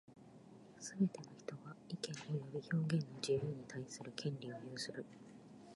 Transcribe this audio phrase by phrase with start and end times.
[0.79, 5.05] すべて人は、意見及び表現の自由に対する権利を有する。